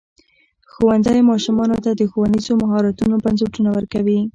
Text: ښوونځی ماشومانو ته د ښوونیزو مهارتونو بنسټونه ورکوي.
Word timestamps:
ښوونځی 0.71 1.19
ماشومانو 1.29 1.77
ته 1.85 1.91
د 1.99 2.01
ښوونیزو 2.11 2.53
مهارتونو 2.63 3.15
بنسټونه 3.23 3.69
ورکوي. 3.77 4.19